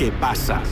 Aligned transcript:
¿Qué 0.00 0.10
pasa? 0.12 0.62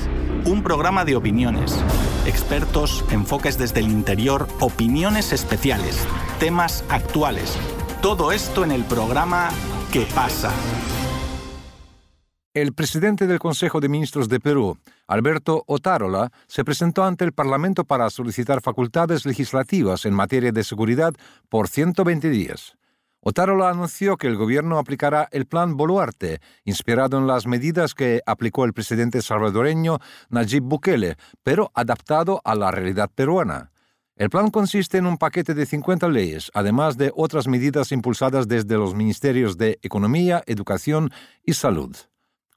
Un 0.46 0.62
programa 0.62 1.04
de 1.04 1.14
opiniones, 1.14 1.84
expertos, 2.26 3.04
enfoques 3.10 3.58
desde 3.58 3.80
el 3.80 3.90
interior, 3.90 4.48
opiniones 4.58 5.34
especiales, 5.34 6.08
temas 6.40 6.82
actuales. 6.88 7.54
Todo 8.00 8.32
esto 8.32 8.64
en 8.64 8.72
el 8.72 8.84
programa 8.84 9.50
¿Qué 9.92 10.06
pasa? 10.14 10.50
El 12.54 12.72
presidente 12.72 13.26
del 13.26 13.38
Consejo 13.38 13.80
de 13.80 13.90
Ministros 13.90 14.30
de 14.30 14.40
Perú, 14.40 14.78
Alberto 15.06 15.62
Otárola, 15.66 16.32
se 16.46 16.64
presentó 16.64 17.04
ante 17.04 17.26
el 17.26 17.32
Parlamento 17.32 17.84
para 17.84 18.08
solicitar 18.08 18.62
facultades 18.62 19.26
legislativas 19.26 20.06
en 20.06 20.14
materia 20.14 20.52
de 20.52 20.64
seguridad 20.64 21.12
por 21.50 21.68
120 21.68 22.30
días. 22.30 22.77
Otárola 23.20 23.68
anunció 23.68 24.16
que 24.16 24.28
el 24.28 24.36
gobierno 24.36 24.78
aplicará 24.78 25.28
el 25.32 25.46
Plan 25.46 25.76
Boluarte, 25.76 26.40
inspirado 26.64 27.18
en 27.18 27.26
las 27.26 27.46
medidas 27.46 27.94
que 27.94 28.22
aplicó 28.26 28.64
el 28.64 28.72
presidente 28.72 29.22
salvadoreño 29.22 29.98
Nayib 30.30 30.62
Bukele, 30.62 31.16
pero 31.42 31.70
adaptado 31.74 32.40
a 32.44 32.54
la 32.54 32.70
realidad 32.70 33.10
peruana. 33.12 33.72
El 34.14 34.30
plan 34.30 34.50
consiste 34.50 34.98
en 34.98 35.06
un 35.06 35.16
paquete 35.16 35.54
de 35.54 35.64
50 35.64 36.08
leyes, 36.08 36.50
además 36.52 36.96
de 36.96 37.12
otras 37.14 37.46
medidas 37.46 37.92
impulsadas 37.92 38.48
desde 38.48 38.76
los 38.76 38.94
ministerios 38.94 39.56
de 39.56 39.78
Economía, 39.82 40.42
Educación 40.46 41.10
y 41.44 41.54
Salud. 41.54 41.96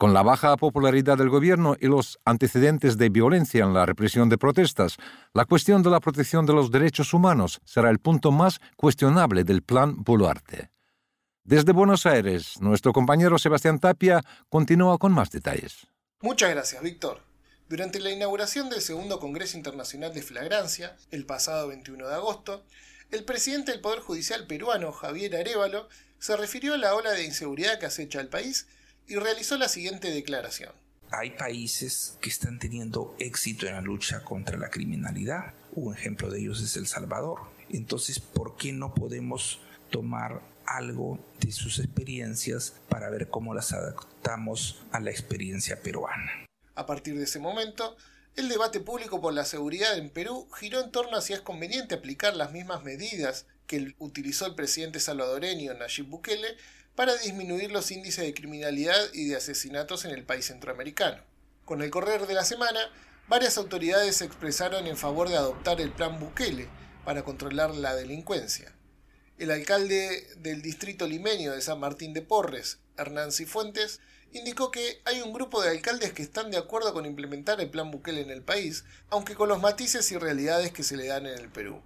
Con 0.02 0.16
la 0.16 0.24
baja 0.24 0.58
popularidad 0.58 1.16
del 1.16 1.30
gobierno 1.30 1.78
y 1.80 1.86
los 1.86 2.18
antecedentes 2.26 2.98
de 2.98 3.10
violencia 3.10 3.64
en 3.64 3.76
la 3.76 3.86
represión 3.86 4.30
de 4.30 4.40
protestas, 4.40 4.98
la 5.32 5.46
cuestión 5.46 5.84
de 5.84 5.92
la 5.92 6.00
protección 6.00 6.48
de 6.48 6.54
los 6.54 6.72
derechos 6.72 7.14
humanos 7.14 7.62
será 7.66 7.92
el 7.92 8.00
punto 8.00 8.32
más 8.32 8.60
cuestionable 8.76 9.44
del 9.44 9.62
plan 9.62 9.94
Boluarte. 9.98 10.72
Desde 11.44 11.72
Buenos 11.72 12.08
Aires, 12.08 12.60
nuestro 12.62 12.94
compañero 12.94 13.38
Sebastián 13.38 13.78
Tapia 13.78 14.24
continúa 14.50 14.98
con 14.98 15.12
más 15.12 15.30
detalles. 15.30 15.86
Muchas 16.22 16.50
gracias, 16.50 16.82
Víctor. 16.82 17.22
Durante 17.70 18.00
la 18.00 18.10
inauguración 18.10 18.72
del 18.72 18.82
segundo 18.82 19.20
Congreso 19.20 19.56
Internacional 19.56 20.12
de 20.16 20.24
Flagrancia, 20.24 20.98
el 21.12 21.28
pasado 21.28 21.68
21 21.68 22.08
de 22.08 22.16
agosto, 22.16 22.66
el 23.12 23.24
presidente 23.24 23.72
del 23.72 23.82
Poder 23.82 24.00
Judicial 24.00 24.48
peruano, 24.48 24.94
Javier 24.94 25.36
Arevalo, 25.36 25.88
se 26.18 26.36
refirió 26.38 26.74
a 26.74 26.78
la 26.80 26.96
ola 26.96 27.12
de 27.12 27.24
inseguridad 27.24 27.78
que 27.78 27.86
acecha 27.86 28.20
al 28.20 28.30
país 28.30 28.66
y 29.08 29.16
realizó 29.16 29.58
la 29.58 29.68
siguiente 29.68 30.12
declaración. 30.12 30.72
Hay 31.12 31.32
países 31.32 32.18
que 32.22 32.30
están 32.30 32.58
teniendo 32.58 33.16
éxito 33.20 33.68
en 33.68 33.74
la 33.74 33.82
lucha 33.82 34.24
contra 34.24 34.58
la 34.58 34.70
criminalidad. 34.70 35.54
Un 35.74 35.94
ejemplo 35.94 36.30
de 36.30 36.40
ellos 36.40 36.62
es 36.62 36.78
El 36.78 36.88
Salvador. 36.88 37.42
Entonces, 37.70 38.20
¿por 38.20 38.56
qué 38.56 38.72
no 38.72 38.94
podemos 38.94 39.60
tomar 39.90 40.42
algo 40.66 41.20
de 41.42 41.52
sus 41.52 41.80
experiencias 41.80 42.76
para 42.88 43.10
ver 43.10 43.30
cómo 43.30 43.54
las 43.54 43.74
adaptamos 43.74 44.84
a 44.92 45.02
la 45.02 45.12
experiencia 45.12 45.82
peruana? 45.82 46.32
A 46.76 46.86
partir 46.86 47.18
de 47.18 47.26
ese 47.26 47.40
momento, 47.40 47.98
el 48.38 48.48
debate 48.48 48.80
público 48.80 49.20
por 49.20 49.34
la 49.34 49.44
seguridad 49.44 49.98
en 49.98 50.10
Perú 50.10 50.48
giró 50.58 50.82
en 50.82 50.92
torno 50.92 51.18
a 51.18 51.22
si 51.22 51.34
es 51.34 51.42
conveniente 51.42 51.96
aplicar 51.96 52.36
las 52.38 52.54
mismas 52.54 52.84
medidas 52.84 53.46
que 53.68 53.96
utilizó 54.00 54.46
el 54.46 54.56
presidente 54.56 55.02
salvadoreño 55.02 55.74
Nayib 55.74 56.08
Bukele 56.08 56.56
para 56.96 57.16
disminuir 57.16 57.72
los 57.72 57.92
índices 57.92 58.26
de 58.26 58.34
criminalidad 58.34 59.14
y 59.14 59.28
de 59.28 59.36
asesinatos 59.36 60.06
en 60.06 60.12
el 60.12 60.24
país 60.24 60.46
centroamericano. 60.46 61.24
Con 61.66 61.82
el 61.82 61.90
correr 61.90 62.28
de 62.28 62.34
la 62.34 62.44
semana, 62.44 62.80
varias 63.28 63.58
autoridades 63.58 64.18
se 64.18 64.26
expresaron 64.26 64.88
en 64.88 64.98
favor 64.98 65.30
de 65.30 65.38
adoptar 65.38 65.80
el 65.80 65.92
plan 65.92 66.20
Bukele 66.20 66.68
para 67.06 67.24
controlar 67.24 67.74
la 67.74 67.96
delincuencia. 67.96 68.74
El 69.38 69.52
alcalde 69.52 70.28
del 70.38 70.62
distrito 70.62 71.08
limeño 71.08 71.54
de 71.54 71.62
San 71.62 71.80
Martín 71.80 72.14
de 72.14 72.22
Porres, 72.22 72.80
Hernán 72.98 73.32
Cifuentes, 73.32 74.00
indicó 74.34 74.72
que 74.72 75.02
hay 75.06 75.22
un 75.22 75.34
grupo 75.34 75.62
de 75.62 75.70
alcaldes 75.70 76.14
que 76.14 76.22
están 76.22 76.52
de 76.52 76.58
acuerdo 76.58 76.94
con 76.94 77.06
implementar 77.06 77.60
el 77.60 77.70
plan 77.70 77.92
Bukele 77.92 78.22
en 78.22 78.32
el 78.32 78.44
país, 78.44 78.86
aunque 79.10 79.36
con 79.36 79.50
los 79.50 79.62
matices 79.62 80.12
y 80.12 80.18
realidades 80.18 80.72
que 80.72 80.84
se 80.84 80.96
le 80.96 81.08
dan 81.08 81.26
en 81.26 81.38
el 81.38 81.50
Perú. 81.50 81.82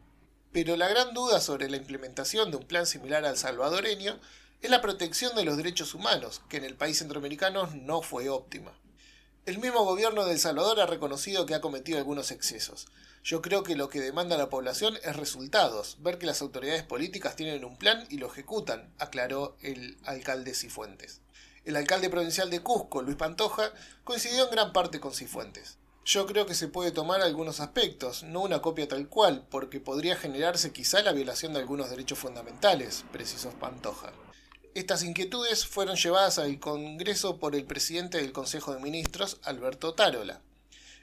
Pero 0.52 0.78
la 0.78 0.88
gran 0.88 1.14
duda 1.14 1.42
sobre 1.42 1.70
la 1.70 1.78
implementación 1.78 2.52
de 2.52 2.58
un 2.58 2.68
plan 2.68 2.86
similar 2.86 3.26
al 3.26 3.38
salvadoreño 3.38 4.20
es 4.66 4.72
la 4.72 4.82
protección 4.82 5.36
de 5.36 5.46
los 5.46 5.58
derechos 5.58 5.94
humanos, 5.94 6.42
que 6.50 6.58
en 6.58 6.64
el 6.64 6.76
país 6.76 6.98
centroamericano 6.98 7.68
no 7.68 8.02
fue 8.02 8.30
óptima. 8.30 8.74
El 9.46 9.60
mismo 9.60 9.86
gobierno 9.86 10.26
de 10.26 10.34
El 10.34 10.40
Salvador 10.40 10.80
ha 10.80 10.88
reconocido 10.88 11.46
que 11.46 11.54
ha 11.54 11.62
cometido 11.62 12.00
algunos 12.00 12.32
excesos. 12.32 12.88
Yo 13.24 13.44
creo 13.44 13.62
que 13.62 13.76
lo 13.76 13.90
que 13.90 14.02
demanda 14.02 14.38
la 14.38 14.50
población 14.50 14.98
es 15.04 15.16
resultados, 15.16 15.98
ver 16.00 16.18
que 16.18 16.26
las 16.26 16.42
autoridades 16.42 16.82
políticas 16.82 17.36
tienen 17.36 17.64
un 17.64 17.78
plan 17.78 18.08
y 18.10 18.18
lo 18.18 18.26
ejecutan, 18.26 18.92
aclaró 18.98 19.56
el 19.62 20.00
alcalde 20.04 20.56
Cifuentes. 20.56 21.22
El 21.64 21.76
alcalde 21.76 22.10
provincial 22.10 22.50
de 22.50 22.62
Cusco, 22.62 23.04
Luis 23.04 23.18
Pantoja, 23.18 23.72
coincidió 24.04 24.46
en 24.46 24.52
gran 24.52 24.74
parte 24.74 25.00
con 25.00 25.14
Cifuentes. 25.14 25.78
Yo 26.06 26.26
creo 26.26 26.48
que 26.48 26.56
se 26.56 26.70
puede 26.70 26.90
tomar 26.90 27.22
algunos 27.22 27.60
aspectos, 27.60 28.24
no 28.24 28.42
una 28.42 28.64
copia 28.64 28.88
tal 28.88 29.10
cual, 29.10 29.46
porque 29.52 29.80
podría 29.80 30.16
generarse 30.16 30.74
quizá 30.74 31.04
la 31.04 31.12
violación 31.12 31.54
de 31.54 31.60
algunos 31.60 31.92
derechos 31.92 32.18
fundamentales, 32.18 33.06
precisó 33.12 33.52
Pantoja. 33.52 34.12
Estas 34.76 35.04
inquietudes 35.04 35.66
fueron 35.66 35.96
llevadas 35.96 36.38
al 36.38 36.60
Congreso 36.60 37.38
por 37.38 37.56
el 37.56 37.64
presidente 37.64 38.18
del 38.18 38.34
Consejo 38.34 38.74
de 38.74 38.82
Ministros, 38.82 39.38
Alberto 39.44 39.94
Tarola. 39.94 40.42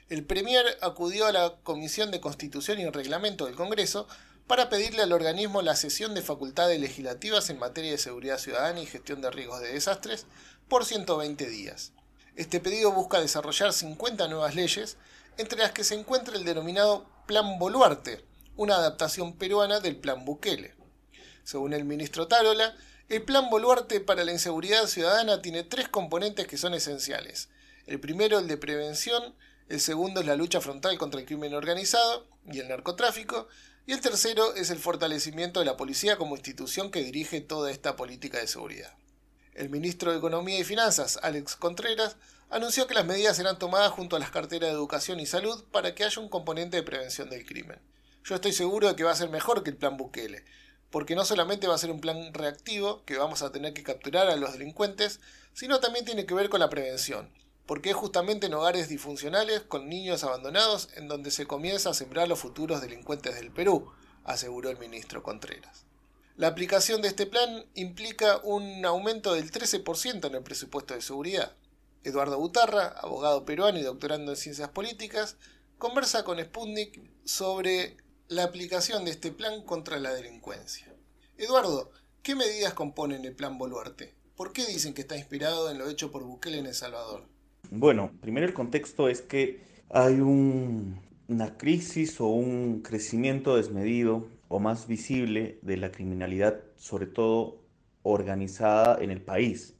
El 0.09 0.23
Premier 0.23 0.63
acudió 0.81 1.25
a 1.25 1.31
la 1.31 1.55
Comisión 1.63 2.11
de 2.11 2.21
Constitución 2.21 2.79
y 2.79 2.87
Reglamento 2.87 3.47
del 3.47 3.55
Congreso 3.55 4.07
para 4.45 4.69
pedirle 4.69 5.01
al 5.01 5.11
organismo 5.11 5.63
la 5.63 5.75
cesión 5.75 6.13
de 6.13 6.21
facultades 6.21 6.79
legislativas 6.79 7.49
en 7.49 7.57
materia 7.57 7.89
de 7.89 7.97
seguridad 7.97 8.37
ciudadana 8.37 8.79
y 8.79 8.85
gestión 8.85 9.21
de 9.21 9.31
riesgos 9.31 9.59
de 9.59 9.73
desastres 9.73 10.27
por 10.69 10.85
120 10.85 11.49
días. 11.49 11.93
Este 12.35 12.59
pedido 12.59 12.91
busca 12.91 13.21
desarrollar 13.21 13.73
50 13.73 14.27
nuevas 14.27 14.53
leyes, 14.53 14.97
entre 15.39 15.57
las 15.57 15.71
que 15.71 15.83
se 15.83 15.95
encuentra 15.95 16.35
el 16.35 16.45
denominado 16.45 17.09
Plan 17.25 17.57
Boluarte, 17.57 18.23
una 18.55 18.75
adaptación 18.75 19.33
peruana 19.33 19.79
del 19.79 19.95
Plan 19.95 20.25
Bukele. 20.25 20.75
Según 21.43 21.73
el 21.73 21.85
ministro 21.85 22.27
Tarola, 22.27 22.75
el 23.09 23.21
plan 23.23 23.49
Boluarte 23.49 23.99
para 23.99 24.23
la 24.23 24.31
inseguridad 24.31 24.87
ciudadana 24.87 25.41
tiene 25.41 25.63
tres 25.63 25.89
componentes 25.89 26.47
que 26.47 26.57
son 26.57 26.73
esenciales. 26.73 27.49
El 27.85 27.99
primero, 27.99 28.39
el 28.39 28.47
de 28.47 28.57
prevención, 28.57 29.35
el 29.69 29.81
segundo 29.81 30.21
es 30.21 30.25
la 30.25 30.35
lucha 30.35 30.61
frontal 30.61 30.97
contra 30.97 31.19
el 31.19 31.25
crimen 31.25 31.53
organizado 31.53 32.25
y 32.51 32.59
el 32.59 32.69
narcotráfico, 32.69 33.47
y 33.85 33.91
el 33.91 34.01
tercero 34.01 34.55
es 34.55 34.69
el 34.69 34.79
fortalecimiento 34.79 35.59
de 35.59 35.65
la 35.65 35.75
policía 35.75 36.17
como 36.17 36.35
institución 36.35 36.91
que 36.91 37.03
dirige 37.03 37.41
toda 37.41 37.71
esta 37.71 37.95
política 37.95 38.39
de 38.39 38.47
seguridad. 38.47 38.93
El 39.53 39.69
ministro 39.69 40.11
de 40.11 40.17
Economía 40.17 40.57
y 40.57 40.63
Finanzas, 40.63 41.19
Alex 41.21 41.57
Contreras, 41.57 42.15
anunció 42.49 42.87
que 42.87 42.93
las 42.93 43.05
medidas 43.05 43.35
serán 43.35 43.59
tomadas 43.59 43.91
junto 43.91 44.15
a 44.15 44.19
las 44.19 44.31
carteras 44.31 44.69
de 44.69 44.75
educación 44.75 45.19
y 45.19 45.25
salud 45.25 45.63
para 45.71 45.93
que 45.93 46.05
haya 46.05 46.21
un 46.21 46.29
componente 46.29 46.77
de 46.77 46.83
prevención 46.83 47.29
del 47.29 47.45
crimen. 47.45 47.79
Yo 48.23 48.35
estoy 48.35 48.53
seguro 48.53 48.87
de 48.87 48.95
que 48.95 49.03
va 49.03 49.11
a 49.11 49.15
ser 49.15 49.29
mejor 49.29 49.63
que 49.63 49.71
el 49.71 49.75
plan 49.75 49.97
Bukele, 49.97 50.45
porque 50.93 51.15
no 51.15 51.25
solamente 51.25 51.65
va 51.65 51.73
a 51.73 51.79
ser 51.79 51.89
un 51.89 51.99
plan 51.99 52.35
reactivo, 52.35 53.03
que 53.05 53.17
vamos 53.17 53.41
a 53.41 53.51
tener 53.51 53.73
que 53.73 53.81
capturar 53.81 54.27
a 54.27 54.35
los 54.35 54.53
delincuentes, 54.53 55.21
sino 55.51 55.79
también 55.79 56.05
tiene 56.05 56.27
que 56.27 56.35
ver 56.35 56.49
con 56.49 56.59
la 56.59 56.69
prevención, 56.69 57.31
porque 57.65 57.89
es 57.89 57.95
justamente 57.95 58.45
en 58.45 58.53
hogares 58.53 58.89
disfuncionales, 58.89 59.63
con 59.63 59.89
niños 59.89 60.23
abandonados, 60.23 60.89
en 60.95 61.07
donde 61.07 61.31
se 61.31 61.47
comienza 61.47 61.89
a 61.89 61.95
sembrar 61.95 62.27
los 62.27 62.37
futuros 62.37 62.79
delincuentes 62.79 63.33
del 63.33 63.49
Perú, 63.49 63.91
aseguró 64.23 64.69
el 64.69 64.77
ministro 64.77 65.23
Contreras. 65.23 65.87
La 66.37 66.49
aplicación 66.49 67.01
de 67.01 67.07
este 67.07 67.25
plan 67.25 67.65
implica 67.73 68.39
un 68.43 68.85
aumento 68.85 69.33
del 69.33 69.51
13% 69.51 70.27
en 70.27 70.35
el 70.35 70.43
presupuesto 70.43 70.93
de 70.93 71.01
seguridad. 71.01 71.53
Eduardo 72.03 72.37
Butarra, 72.37 72.89
abogado 73.01 73.45
peruano 73.45 73.79
y 73.79 73.81
doctorando 73.81 74.33
en 74.33 74.37
ciencias 74.37 74.69
políticas, 74.69 75.37
conversa 75.79 76.23
con 76.23 76.39
Sputnik 76.39 77.01
sobre 77.25 77.97
la 78.27 78.43
aplicación 78.43 79.05
de 79.05 79.11
este 79.11 79.31
plan 79.31 79.63
contra 79.63 79.99
la 79.99 80.13
delincuencia. 80.13 80.93
Eduardo, 81.37 81.91
¿qué 82.21 82.35
medidas 82.35 82.73
componen 82.73 83.25
el 83.25 83.35
plan 83.35 83.57
Boluarte? 83.57 84.13
¿Por 84.35 84.53
qué 84.53 84.65
dicen 84.65 84.93
que 84.93 85.01
está 85.01 85.17
inspirado 85.17 85.69
en 85.69 85.77
lo 85.77 85.89
hecho 85.89 86.11
por 86.11 86.23
Bukele 86.23 86.57
en 86.57 86.65
El 86.65 86.73
Salvador? 86.73 87.25
Bueno, 87.69 88.11
primero 88.21 88.45
el 88.45 88.53
contexto 88.53 89.07
es 89.07 89.21
que 89.21 89.61
hay 89.89 90.19
una 90.19 91.57
crisis 91.57 92.19
o 92.19 92.27
un 92.27 92.81
crecimiento 92.81 93.55
desmedido 93.55 94.27
o 94.47 94.59
más 94.59 94.87
visible 94.87 95.59
de 95.61 95.77
la 95.77 95.91
criminalidad, 95.91 96.61
sobre 96.75 97.07
todo 97.07 97.61
organizada 98.03 99.01
en 99.01 99.11
el 99.11 99.21
país, 99.21 99.75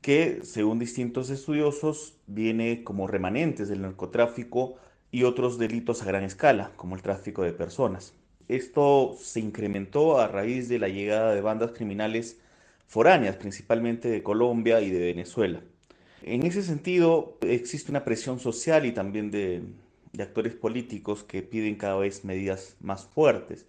que 0.00 0.40
según 0.42 0.78
distintos 0.78 1.30
estudiosos 1.30 2.16
viene 2.26 2.84
como 2.84 3.06
remanentes 3.06 3.68
del 3.68 3.82
narcotráfico 3.82 4.76
y 5.10 5.24
otros 5.24 5.58
delitos 5.58 6.02
a 6.02 6.06
gran 6.06 6.24
escala, 6.24 6.72
como 6.76 6.94
el 6.94 7.02
tráfico 7.02 7.42
de 7.42 7.52
personas. 7.52 8.14
Esto 8.48 9.16
se 9.20 9.40
incrementó 9.40 10.18
a 10.18 10.28
raíz 10.28 10.68
de 10.68 10.78
la 10.78 10.88
llegada 10.88 11.34
de 11.34 11.40
bandas 11.40 11.72
criminales 11.72 12.38
foráneas, 12.86 13.36
principalmente 13.36 14.08
de 14.08 14.22
Colombia 14.22 14.80
y 14.80 14.90
de 14.90 15.00
Venezuela. 15.00 15.60
En 16.22 16.44
ese 16.44 16.62
sentido, 16.62 17.38
existe 17.42 17.90
una 17.92 18.04
presión 18.04 18.40
social 18.40 18.86
y 18.86 18.92
también 18.92 19.30
de, 19.30 19.62
actores 20.18 20.54
políticos 20.54 21.22
que 21.22 21.42
piden 21.42 21.76
cada 21.76 21.96
vez 21.96 22.24
medidas 22.24 22.76
más 22.80 23.06
fuertes. 23.06 23.66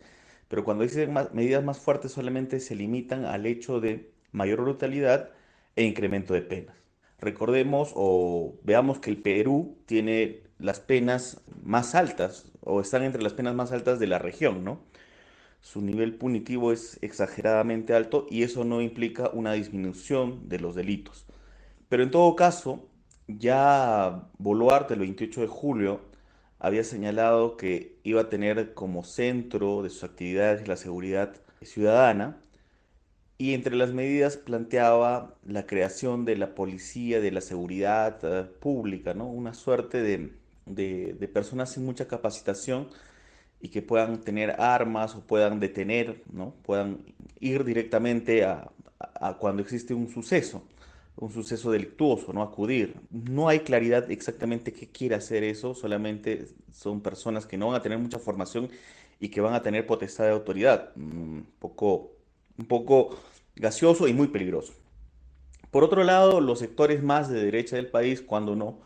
Pero 0.47 0.63
cuando 0.63 0.83
dicen 0.83 1.13
medidas 1.33 1.63
más 1.63 1.77
fuertes 1.77 2.11
solamente 2.11 2.59
se 2.59 2.75
limitan 2.75 3.25
al 3.25 3.45
hecho 3.45 3.79
de 3.79 4.09
mayor 4.31 4.61
brutalidad 4.61 5.29
e 5.75 5.83
incremento 5.83 6.33
de 6.33 6.41
penas. 6.41 6.75
Recordemos 7.19 7.91
o 7.95 8.55
veamos 8.63 8.99
que 8.99 9.11
el 9.11 9.17
Perú 9.17 9.77
tiene 9.85 10.41
las 10.59 10.79
penas 10.79 11.41
más 11.63 11.95
altas 11.95 12.51
o 12.61 12.81
están 12.81 13.03
entre 13.03 13.23
las 13.23 13.33
penas 13.33 13.55
más 13.55 13.71
altas 13.71 13.99
de 13.99 14.07
la 14.07 14.19
región, 14.19 14.63
¿no? 14.63 14.79
Su 15.61 15.81
nivel 15.81 16.15
punitivo 16.15 16.71
es 16.71 16.99
exageradamente 17.01 17.93
alto 17.93 18.27
y 18.29 18.43
eso 18.43 18.63
no 18.63 18.81
implica 18.81 19.29
una 19.33 19.53
disminución 19.53 20.47
de 20.47 20.59
los 20.59 20.75
delitos. 20.75 21.25
Pero 21.89 22.03
en 22.03 22.11
todo 22.11 22.35
caso, 22.35 22.87
ya 23.27 24.29
Boluarte 24.37 24.93
el 24.93 25.01
28 25.01 25.41
de 25.41 25.47
julio 25.47 26.01
había 26.59 26.83
señalado 26.83 27.57
que 27.57 27.97
iba 28.03 28.21
a 28.21 28.29
tener 28.29 28.73
como 28.73 29.03
centro 29.03 29.81
de 29.83 29.89
sus 29.89 30.03
actividades 30.03 30.67
la 30.67 30.77
seguridad 30.77 31.35
ciudadana 31.61 32.37
y 33.37 33.53
entre 33.53 33.75
las 33.75 33.93
medidas 33.93 34.37
planteaba 34.37 35.35
la 35.45 35.65
creación 35.65 36.25
de 36.25 36.35
la 36.37 36.55
policía 36.55 37.21
de 37.21 37.31
la 37.31 37.41
seguridad 37.41 38.19
eh, 38.23 38.43
pública, 38.43 39.13
¿no? 39.13 39.27
una 39.27 39.53
suerte 39.53 40.01
de, 40.01 40.33
de, 40.69 41.29
personas 41.33 41.71
sin 41.71 41.85
mucha 41.85 42.07
capacitación 42.07 42.87
y 43.61 43.69
que 43.69 43.81
puedan 43.81 44.21
tener 44.21 44.55
armas 44.59 45.15
o 45.15 45.21
puedan 45.21 45.59
detener, 45.59 46.23
¿no? 46.31 46.53
puedan 46.63 46.99
ir 47.39 47.63
directamente 47.63 48.45
a, 48.45 48.71
cuando 49.39 49.61
existe 49.61 49.93
un 49.93 50.09
suceso 50.09 50.63
un 51.19 51.31
suceso 51.33 51.71
delictuoso, 51.71 52.31
¿no? 52.31 52.41
Acudir. 52.41 52.95
No 53.11 53.49
hay 53.49 53.59
claridad 53.59 54.09
exactamente 54.09 54.71
qué 54.71 54.87
quiere 54.87 55.15
hacer 55.15 55.43
eso, 55.43 55.75
solamente 55.75 56.47
son 56.71 57.01
personas 57.01 57.45
que 57.45 57.57
no 57.57 57.67
van 57.67 57.75
a 57.75 57.81
tener 57.81 57.97
mucha 57.97 58.19
formación 58.19 58.69
y 59.19 59.27
que 59.27 59.41
van 59.41 59.53
a 59.53 59.61
tener 59.61 59.85
potestad 59.85 60.25
de 60.25 60.31
autoridad. 60.31 60.91
Un 60.95 61.45
poco, 61.59 62.13
un 62.57 62.65
poco 62.65 63.19
gaseoso 63.55 64.07
y 64.07 64.13
muy 64.13 64.27
peligroso. 64.27 64.73
Por 65.71 65.83
otro 65.83 66.03
lado, 66.03 66.39
los 66.39 66.59
sectores 66.59 67.03
más 67.03 67.29
de 67.29 67.43
derecha 67.43 67.75
del 67.75 67.87
país, 67.87 68.21
cuando 68.21 68.55
no, 68.55 68.79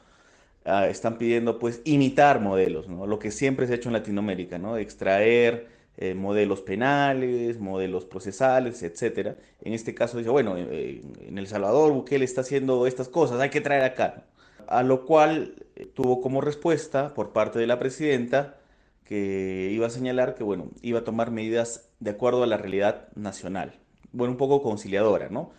ah, 0.65 0.88
están 0.88 1.18
pidiendo 1.18 1.60
pues 1.60 1.81
imitar 1.86 2.39
modelos. 2.39 2.88
Lo 2.88 3.19
que 3.19 3.31
siempre 3.31 3.68
se 3.68 3.74
ha 3.74 3.75
hecho 3.75 3.89
en 3.89 3.94
Latinoamérica, 3.94 4.57
¿no? 4.57 4.77
Extraer 4.77 5.68
eh, 5.95 6.15
modelos 6.15 6.62
penales, 6.62 7.60
modelos 7.60 8.06
procesales, 8.06 8.81
etcétera. 8.81 9.38
En 9.62 9.74
este 9.74 9.94
caso 9.94 10.18
dice, 10.18 10.31
bueno, 10.31 10.56
eh, 10.57 11.04
en 11.21 11.38
El 11.38 11.48
Salvador 11.48 11.94
Bukele 11.94 12.25
está 12.25 12.42
haciendo 12.42 12.88
estas 12.88 13.10
cosas, 13.10 13.39
hay 13.39 13.51
que 13.51 13.62
traer 13.62 13.83
acá. 13.83 14.25
A 14.68 14.81
lo 14.81 15.06
cual 15.06 15.54
eh, 15.75 15.86
tuvo 15.86 16.19
como 16.19 16.42
respuesta 16.42 17.13
por 17.13 17.31
parte 17.31 17.60
de 17.60 17.68
la 17.68 17.77
presidenta 17.77 18.57
que 19.06 19.69
iba 19.71 19.86
a 19.86 19.92
señalar 19.92 20.33
que, 20.33 20.44
bueno, 20.44 20.71
iba 20.81 21.00
a 21.00 21.04
tomar 21.04 21.30
medidas 21.30 21.89
de 22.00 22.12
acuerdo 22.12 22.42
a 22.42 22.48
la 22.48 22.57
realidad 22.57 23.10
nacional. 23.15 23.80
Bueno, 24.13 24.31
un 24.31 24.38
poco 24.38 24.63
conciliadora, 24.63 25.30
¿no? 25.30 25.51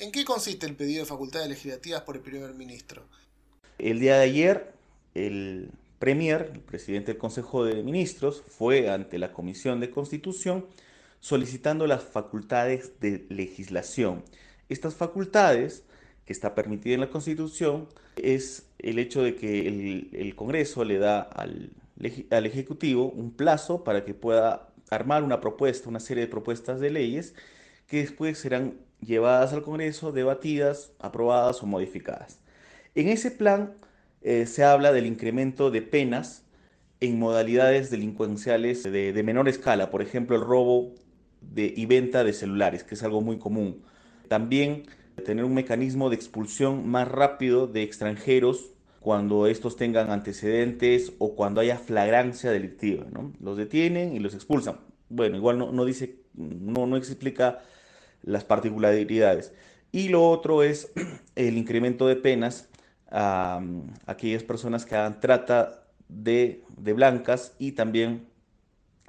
¿En 0.00 0.10
qué 0.10 0.24
consiste 0.24 0.66
el 0.66 0.74
pedido 0.74 1.00
de 1.00 1.06
facultades 1.06 1.48
legislativas 1.48 2.02
por 2.02 2.16
el 2.16 2.22
primer 2.22 2.52
ministro? 2.54 3.04
El 3.88 4.00
día 4.00 4.18
de 4.18 4.24
ayer, 4.24 4.74
el 5.14 5.70
Premier, 5.98 6.50
el 6.52 6.60
presidente 6.60 7.12
del 7.12 7.18
Consejo 7.18 7.64
de 7.64 7.82
Ministros, 7.82 8.44
fue 8.46 8.90
ante 8.90 9.18
la 9.18 9.32
Comisión 9.32 9.80
de 9.80 9.90
Constitución 9.90 10.66
solicitando 11.20 11.86
las 11.86 12.02
facultades 12.02 13.00
de 13.00 13.24
legislación. 13.30 14.24
Estas 14.68 14.94
facultades, 14.94 15.84
que 16.26 16.34
está 16.34 16.54
permitida 16.54 16.96
en 16.96 17.00
la 17.00 17.08
Constitución, 17.08 17.88
es 18.16 18.66
el 18.78 18.98
hecho 18.98 19.22
de 19.22 19.36
que 19.36 19.66
el, 19.66 20.34
Congreso 20.36 20.84
le 20.84 20.98
da 20.98 21.22
al, 21.22 21.70
al 22.28 22.44
Ejecutivo 22.44 23.08
un 23.08 23.30
plazo 23.30 23.84
para 23.84 24.04
que 24.04 24.12
pueda 24.12 24.68
armar 24.90 25.22
una 25.22 25.40
propuesta, 25.40 25.88
una 25.88 26.00
serie 26.00 26.24
de 26.24 26.30
propuestas 26.30 26.78
de 26.78 26.90
leyes 26.90 27.34
que 27.86 28.02
después 28.02 28.36
serán 28.36 28.74
llevadas 29.00 29.54
al 29.54 29.62
Congreso, 29.62 30.12
debatidas, 30.12 30.92
aprobadas 30.98 31.62
o 31.62 31.66
modificadas. 31.66 32.38
En 32.94 33.08
ese 33.08 33.30
plan 33.30 33.74
eh, 34.22 34.46
se 34.46 34.64
habla 34.64 34.92
del 34.92 35.06
incremento 35.06 35.70
de 35.70 35.82
penas 35.82 36.44
en 37.00 37.18
modalidades 37.18 37.90
delincuenciales 37.90 38.82
de, 38.82 39.22
menor 39.22 39.48
escala, 39.48 39.90
por 39.90 40.02
ejemplo 40.02 40.36
el 40.36 40.42
robo 40.42 40.94
y 41.54 41.86
venta 41.86 42.24
de 42.24 42.32
celulares, 42.32 42.82
que 42.82 42.94
es 42.94 43.02
algo 43.02 43.20
muy 43.20 43.38
común. 43.38 43.82
También 44.26 44.84
tener 45.24 45.44
un 45.44 45.54
mecanismo 45.54 46.10
de 46.10 46.16
expulsión 46.16 46.88
más 46.88 47.08
rápido 47.08 47.66
de 47.66 47.82
extranjeros 47.82 48.72
cuando 49.00 49.46
estos 49.46 49.76
tengan 49.76 50.10
antecedentes 50.10 51.12
o 51.18 51.34
cuando 51.34 51.60
haya 51.60 51.78
flagrancia 51.78 52.50
delictiva. 52.50 53.06
Los 53.40 53.56
detienen 53.56 54.14
y 54.14 54.18
los 54.18 54.34
expulsan. 54.34 54.80
Bueno, 55.08 55.36
igual 55.36 55.58
no, 55.58 55.84
dice, 55.84 56.16
no, 56.34 56.86
no 56.86 56.96
explica 56.96 57.60
las 58.22 58.44
particularidades. 58.44 59.52
Y 59.92 60.08
lo 60.08 60.28
otro 60.28 60.62
es 60.62 60.92
el 61.36 61.56
incremento 61.56 62.06
de 62.06 62.16
penas 62.16 62.68
aquellas 63.10 64.42
personas 64.42 64.84
que 64.84 64.94
hagan 64.94 65.20
trata 65.20 65.84
de, 66.08 66.64
blancas 66.76 67.54
y 67.58 67.72
también 67.72 68.28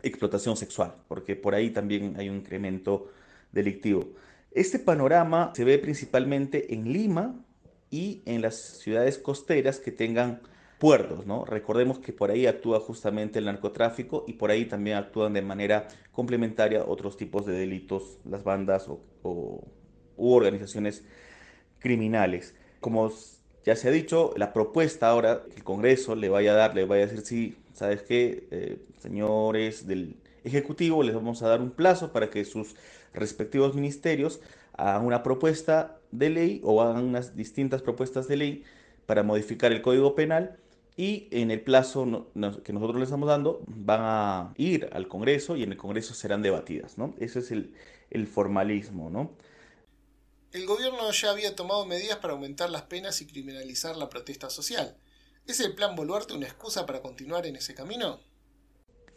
explotación 0.02 0.56
sexual, 0.56 0.96
porque 1.08 1.36
por 1.36 1.56
ahí 1.56 1.72
también 1.72 2.16
hay 2.18 2.30
un 2.30 2.38
incremento 2.38 3.12
delictivo. 3.52 4.14
Este 4.52 4.80
panorama 4.80 5.52
se 5.56 5.64
ve 5.64 5.78
principalmente 5.78 6.74
en 6.74 6.92
Lima 6.92 7.36
y 7.92 8.22
en 8.26 8.42
las 8.42 8.56
ciudades 8.56 9.18
costeras 9.18 9.80
que 9.80 9.92
tengan 9.92 10.42
puertos, 10.80 11.26
¿no? 11.26 11.44
Recordemos 11.44 12.00
que 12.00 12.14
por 12.14 12.32
ahí 12.32 12.48
actúa 12.48 12.80
justamente 12.80 13.40
el 13.40 13.46
narcotráfico 13.46 14.24
y 14.28 14.34
por 14.34 14.50
ahí 14.50 14.66
también 14.66 14.98
actúan 14.98 15.34
de 15.34 15.42
manera 15.42 15.88
complementaria 16.12 16.86
otros 16.86 17.18
tipos 17.18 17.46
de 17.46 17.54
delitos, 17.54 18.20
las 18.24 18.44
bandas 18.44 18.88
o, 18.88 19.02
u 20.16 20.34
organizaciones 20.34 21.04
criminales. 21.80 22.56
Como 22.80 23.12
ya 23.70 23.76
se 23.76 23.88
ha 23.88 23.92
dicho, 23.92 24.34
la 24.36 24.52
propuesta 24.52 25.10
ahora 25.10 25.44
que 25.48 25.58
el 25.58 25.64
Congreso 25.64 26.16
le 26.16 26.28
vaya 26.28 26.54
a 26.54 26.56
dar, 26.56 26.74
le 26.74 26.86
vaya 26.86 27.04
a 27.04 27.06
decir, 27.06 27.24
sí, 27.24 27.56
¿sabes 27.74 28.02
qué? 28.02 28.48
Eh, 28.50 28.80
señores 29.00 29.86
del 29.86 30.16
Ejecutivo, 30.44 31.04
les 31.04 31.14
vamos 31.14 31.44
a 31.44 31.50
dar 31.50 31.62
un 31.62 31.70
plazo 31.70 32.12
para 32.12 32.32
que 32.32 32.46
sus 32.46 32.76
respectivos 33.14 33.76
ministerios 33.76 34.42
hagan 34.74 35.06
una 35.06 35.22
propuesta 35.22 36.00
de 36.12 36.32
ley 36.32 36.62
o 36.64 36.82
hagan 36.82 37.04
unas 37.04 37.36
distintas 37.36 37.84
propuestas 37.84 38.28
de 38.28 38.38
ley 38.38 38.64
para 39.06 39.22
modificar 39.22 39.72
el 39.72 39.84
Código 39.84 40.16
Penal 40.16 40.58
y 40.98 41.28
en 41.30 41.52
el 41.52 41.62
plazo 41.62 42.32
que 42.64 42.74
nosotros 42.74 43.00
les 43.00 43.10
estamos 43.10 43.30
dando 43.30 43.62
van 43.68 44.02
a 44.02 44.54
ir 44.58 44.90
al 44.94 45.08
Congreso 45.08 45.56
y 45.56 45.62
en 45.62 45.74
el 45.74 45.78
Congreso 45.78 46.16
serán 46.16 46.42
debatidas, 46.42 46.98
¿no? 46.98 47.14
Ese 47.20 47.40
es 47.40 47.52
el, 47.52 47.72
el 48.10 48.26
formalismo, 48.26 49.12
¿no? 49.12 49.30
El 50.52 50.66
gobierno 50.66 51.12
ya 51.12 51.32
había 51.32 51.56
tomado 51.56 51.86
medidas 51.86 52.18
para 52.18 52.34
aumentar 52.34 52.70
las 52.70 52.84
penas 52.84 53.22
y 53.22 53.28
criminalizar 53.28 53.96
la 53.96 54.10
protesta 54.10 54.50
social. 54.50 54.96
¿Es 55.48 55.60
el 55.60 55.76
plan 55.76 55.96
Boluarte 55.96 56.34
una 56.34 56.48
excusa 56.48 56.86
para 56.86 57.02
continuar 57.02 57.46
en 57.46 57.56
ese 57.56 57.74
camino? 57.74 58.20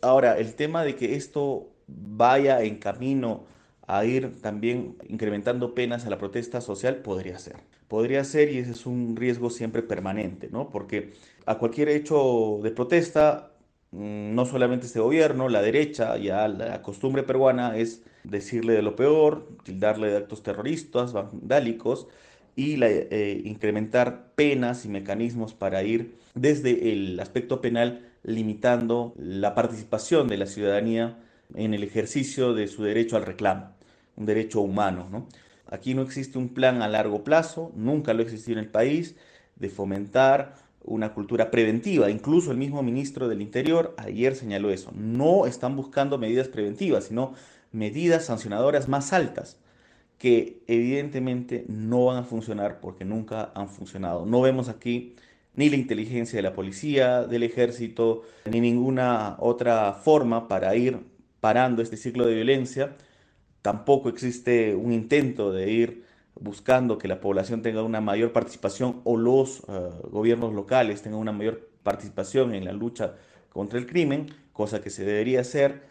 Ahora, 0.00 0.38
el 0.38 0.54
tema 0.54 0.84
de 0.84 0.96
que 0.96 1.14
esto 1.14 1.68
vaya 1.86 2.62
en 2.62 2.78
camino 2.78 3.46
a 3.86 4.04
ir 4.04 4.40
también 4.40 4.96
incrementando 5.08 5.74
penas 5.74 6.06
a 6.06 6.10
la 6.10 6.18
protesta 6.18 6.60
social 6.60 6.96
podría 6.96 7.38
ser. 7.38 7.56
Podría 7.88 8.24
ser 8.24 8.50
y 8.50 8.58
ese 8.58 8.72
es 8.72 8.86
un 8.86 9.16
riesgo 9.16 9.50
siempre 9.50 9.82
permanente, 9.82 10.48
¿no? 10.50 10.70
Porque 10.70 11.12
a 11.44 11.58
cualquier 11.58 11.88
hecho 11.88 12.60
de 12.62 12.70
protesta 12.70 13.51
no 13.92 14.46
solamente 14.46 14.86
este 14.86 15.00
gobierno, 15.00 15.48
la 15.48 15.62
derecha, 15.62 16.16
ya 16.16 16.48
la 16.48 16.82
costumbre 16.82 17.22
peruana 17.22 17.76
es 17.76 18.02
decirle 18.24 18.72
de 18.72 18.82
lo 18.82 18.96
peor, 18.96 19.48
tildarle 19.64 20.08
de 20.08 20.16
actos 20.16 20.42
terroristas, 20.42 21.12
vandálicos, 21.12 22.08
y 22.54 22.82
eh, 22.82 23.40
incrementar 23.44 24.32
penas 24.34 24.84
y 24.84 24.88
mecanismos 24.88 25.54
para 25.54 25.82
ir 25.82 26.14
desde 26.34 26.92
el 26.92 27.18
aspecto 27.20 27.60
penal 27.60 28.10
limitando 28.24 29.14
la 29.16 29.54
participación 29.54 30.28
de 30.28 30.36
la 30.36 30.46
ciudadanía 30.46 31.18
en 31.54 31.74
el 31.74 31.82
ejercicio 31.82 32.54
de 32.54 32.68
su 32.68 32.84
derecho 32.84 33.16
al 33.16 33.24
reclamo, 33.24 33.70
un 34.16 34.26
derecho 34.26 34.60
humano. 34.60 35.26
Aquí 35.66 35.94
no 35.94 36.02
existe 36.02 36.38
un 36.38 36.50
plan 36.50 36.82
a 36.82 36.88
largo 36.88 37.24
plazo, 37.24 37.72
nunca 37.74 38.12
lo 38.12 38.20
ha 38.20 38.24
existido 38.24 38.58
en 38.58 38.66
el 38.66 38.70
país, 38.70 39.16
de 39.56 39.70
fomentar 39.70 40.54
una 40.84 41.14
cultura 41.14 41.50
preventiva. 41.50 42.10
Incluso 42.10 42.50
el 42.50 42.58
mismo 42.58 42.82
ministro 42.82 43.28
del 43.28 43.42
Interior 43.42 43.94
ayer 43.98 44.34
señaló 44.34 44.70
eso. 44.70 44.92
No 44.94 45.46
están 45.46 45.76
buscando 45.76 46.18
medidas 46.18 46.48
preventivas, 46.48 47.04
sino 47.04 47.34
medidas 47.72 48.26
sancionadoras 48.26 48.88
más 48.88 49.12
altas 49.12 49.58
que 50.18 50.62
evidentemente 50.68 51.64
no 51.68 52.06
van 52.06 52.18
a 52.18 52.22
funcionar 52.22 52.80
porque 52.80 53.04
nunca 53.04 53.50
han 53.54 53.68
funcionado. 53.68 54.24
No 54.24 54.40
vemos 54.40 54.68
aquí 54.68 55.16
ni 55.54 55.68
la 55.68 55.76
inteligencia 55.76 56.36
de 56.36 56.42
la 56.42 56.54
policía, 56.54 57.24
del 57.24 57.42
ejército, 57.42 58.22
ni 58.50 58.60
ninguna 58.60 59.36
otra 59.40 59.92
forma 59.94 60.48
para 60.48 60.74
ir 60.76 61.00
parando 61.40 61.82
este 61.82 61.96
ciclo 61.96 62.26
de 62.26 62.34
violencia. 62.34 62.96
Tampoco 63.62 64.08
existe 64.08 64.74
un 64.74 64.92
intento 64.92 65.52
de 65.52 65.70
ir 65.72 66.04
buscando 66.42 66.98
que 66.98 67.08
la 67.08 67.20
población 67.20 67.62
tenga 67.62 67.82
una 67.82 68.00
mayor 68.00 68.32
participación 68.32 69.00
o 69.04 69.16
los 69.16 69.60
eh, 69.68 69.90
gobiernos 70.10 70.52
locales 70.52 71.02
tengan 71.02 71.20
una 71.20 71.32
mayor 71.32 71.68
participación 71.82 72.54
en 72.54 72.64
la 72.64 72.72
lucha 72.72 73.14
contra 73.48 73.78
el 73.78 73.86
crimen, 73.86 74.34
cosa 74.52 74.80
que 74.80 74.90
se 74.90 75.04
debería 75.04 75.40
hacer. 75.40 75.82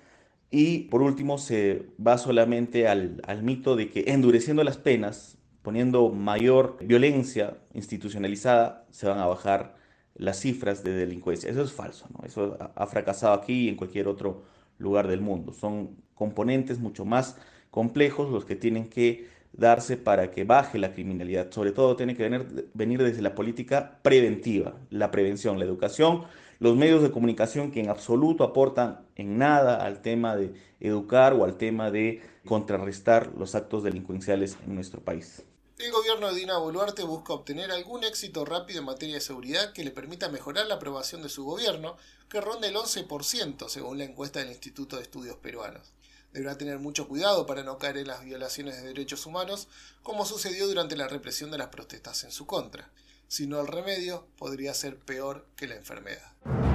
Y 0.50 0.80
por 0.90 1.02
último, 1.02 1.38
se 1.38 1.86
va 2.06 2.18
solamente 2.18 2.88
al, 2.88 3.22
mito 3.42 3.76
de 3.76 3.90
que 3.90 4.06
endureciendo 4.08 4.64
las 4.64 4.78
penas 4.78 5.38
poniendo 5.62 6.10
mayor 6.10 6.78
violencia 6.82 7.58
institucionalizada, 7.74 8.86
se 8.90 9.08
van 9.08 9.20
a 9.20 9.28
bajar 9.28 9.76
las 10.16 10.40
cifras 10.40 10.84
de 10.84 10.92
delincuencia. 10.92 11.50
Eso 11.50 11.62
es 11.62 11.72
falso, 11.72 12.08
¿no? 12.18 12.26
Eso 12.26 12.58
ha 12.76 12.88
fracasado 12.88 13.34
aquí 13.34 13.66
y 13.66 13.70
en 13.70 13.76
cualquier 13.76 14.08
otro 14.08 14.44
lugar 14.80 15.08
del 15.08 15.22
mundo. 15.22 15.54
Son 15.54 15.98
componentes 16.16 16.80
mucho 16.80 17.06
más 17.06 17.38
complejos 17.70 18.30
los 18.32 18.44
que 18.44 18.56
tienen 18.56 18.90
que 18.90 19.30
darse 19.54 19.98
para 19.98 20.32
que 20.32 20.44
baje 20.44 20.78
la 20.78 20.94
criminalidad. 20.94 21.52
Sobre 21.52 21.72
todo 21.72 21.96
tiene 21.96 22.16
que 22.16 22.24
venir, 22.24 22.70
venir 22.74 23.04
desde 23.04 23.22
la 23.22 23.36
política 23.36 24.00
preventiva, 24.02 24.76
la 24.90 25.12
prevención, 25.12 25.60
la 25.60 25.66
educación, 25.66 26.26
los 26.60 26.76
medios 26.76 27.02
de 27.02 27.12
comunicación 27.12 27.72
que 27.72 27.80
en 27.80 27.90
absoluto 27.90 28.44
aportan 28.44 29.08
en 29.16 29.38
nada 29.38 29.84
al 29.84 30.02
tema 30.02 30.36
de 30.36 30.54
educar 30.80 31.34
o 31.34 31.44
al 31.44 31.58
tema 31.58 31.90
de 31.90 32.22
contrarrestar 32.46 33.32
los 33.38 33.56
actos 33.56 33.84
delincuenciales 33.84 34.58
en 34.66 34.76
nuestro 34.76 35.02
país. 35.02 35.44
El 35.80 35.92
gobierno 35.92 36.32
de 36.32 36.40
Dina 36.40 36.60
Boluarte 36.60 37.04
busca 37.04 37.34
obtener 37.34 37.72
algún 37.72 38.04
éxito 38.04 38.46
rápido 38.46 38.82
en 38.82 38.86
materia 38.86 39.16
de 39.16 39.22
seguridad 39.22 39.74
que 39.74 39.84
le 39.84 39.90
permita 39.90 40.30
mejorar 40.30 40.68
la 40.68 40.76
aprobación 40.76 41.24
de 41.24 41.30
su 41.30 41.44
gobierno, 41.44 41.98
que 42.30 42.40
ronda 42.40 42.68
el 42.68 42.76
11% 42.76 43.68
según 43.68 43.98
la 43.98 44.04
encuesta 44.04 44.40
del 44.40 44.50
Instituto 44.50 44.98
de 44.98 45.02
Estudios 45.02 45.38
Peruanos. 45.38 45.92
Deberá 46.34 46.58
tener 46.58 46.80
mucho 46.80 47.08
cuidado 47.08 47.46
para 47.46 47.64
no 47.64 47.78
caer 47.78 47.98
en 47.98 48.08
las 48.08 48.24
violaciones 48.24 48.78
de 48.78 48.88
derechos 48.88 49.26
humanos, 49.26 49.68
como 50.04 50.26
sucedió 50.26 50.68
durante 50.68 50.96
la 50.96 51.08
represión 51.08 51.52
de 51.52 51.58
las 51.58 51.68
protestas 51.68 52.24
en 52.24 52.32
su 52.32 52.46
contra. 52.46 52.90
Si 53.28 53.48
no 53.48 53.60
el 53.60 53.68
remedio, 53.68 54.28
podría 54.38 54.74
ser 54.74 54.98
peor 54.98 55.46
que 55.56 55.68
la 55.68 55.76
enfermedad. 55.76 56.71